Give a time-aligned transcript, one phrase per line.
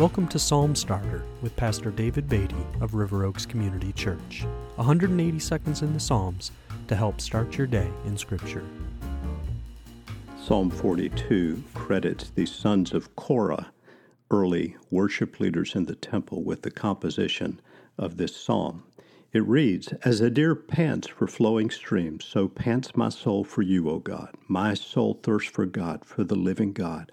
[0.00, 4.46] Welcome to Psalm Starter with Pastor David Beatty of River Oaks Community Church.
[4.76, 6.52] 180 seconds in the Psalms
[6.88, 8.64] to help start your day in Scripture.
[10.42, 13.72] Psalm 42 credits the sons of Korah,
[14.30, 17.60] early worship leaders in the temple, with the composition
[17.98, 18.84] of this psalm.
[19.34, 23.90] It reads, As a deer pants for flowing streams, so pants my soul for you,
[23.90, 24.34] O God.
[24.48, 27.12] My soul thirsts for God, for the living God.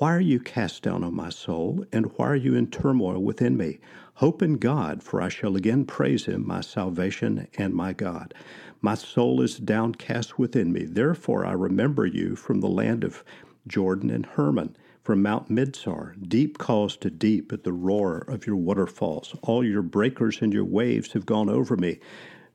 [0.00, 3.58] Why are you cast down, O my soul, and why are you in turmoil within
[3.58, 3.80] me?
[4.14, 8.32] Hope in God, for I shall again praise him, my salvation and my God.
[8.80, 10.86] My soul is downcast within me.
[10.86, 13.22] Therefore I remember you from the land of
[13.66, 16.14] Jordan and Hermon, from Mount Mizar.
[16.26, 19.36] Deep calls to deep at the roar of your waterfalls.
[19.42, 22.00] All your breakers and your waves have gone over me.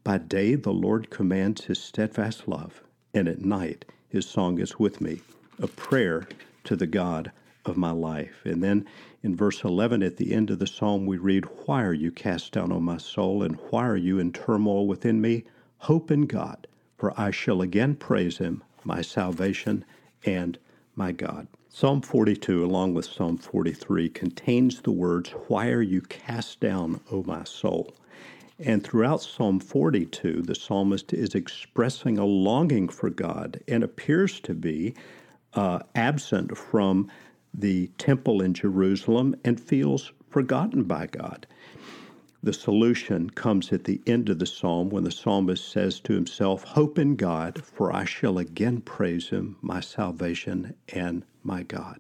[0.03, 2.81] By day the Lord commands his steadfast love,
[3.13, 5.21] and at night his song is with me,
[5.59, 6.27] a prayer
[6.65, 7.31] to the God
[7.65, 8.41] of my life.
[8.45, 8.85] And then
[9.23, 12.53] in verse 11 at the end of the psalm, we read, Why are you cast
[12.53, 15.43] down, O my soul, and why are you in turmoil within me?
[15.79, 19.85] Hope in God, for I shall again praise him, my salvation
[20.25, 20.57] and
[20.95, 21.47] my God.
[21.69, 27.23] Psalm 42, along with Psalm 43, contains the words, Why are you cast down, O
[27.23, 27.93] my soul?
[28.57, 34.53] And throughout Psalm 42, the psalmist is expressing a longing for God and appears to
[34.53, 34.95] be
[35.55, 37.09] uh, absent from
[37.53, 41.47] the temple in Jerusalem and feels forgotten by God.
[42.43, 46.63] The solution comes at the end of the psalm when the psalmist says to himself,
[46.63, 51.99] Hope in God, for I shall again praise him, my salvation and my God.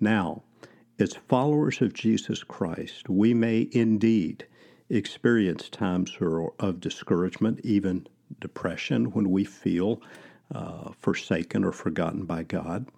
[0.00, 0.44] Now,
[0.98, 4.46] as followers of Jesus Christ, we may indeed
[4.88, 6.16] experience times
[6.58, 8.06] of discouragement, even
[8.40, 10.00] depression, when we feel
[10.52, 12.88] uh, forsaken or forgotten by God.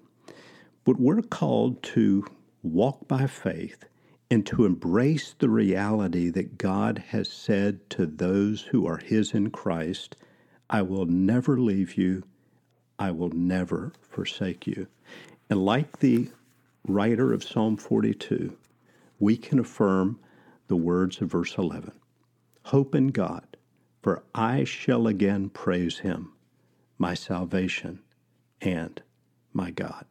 [0.85, 2.25] But we're called to
[2.63, 3.85] walk by faith
[4.31, 9.51] and to embrace the reality that God has said to those who are His in
[9.51, 10.17] Christ,
[10.69, 12.25] I will never leave you,
[12.99, 14.89] I will never forsake you.
[15.49, 16.31] And like the
[16.89, 18.57] writer of Psalm 42,
[19.21, 20.19] we can affirm
[20.67, 21.93] the words of verse 11
[22.65, 23.57] Hope in God,
[24.03, 26.33] for I shall again praise Him,
[26.99, 28.01] my salvation
[28.61, 29.03] and
[29.53, 30.05] my God.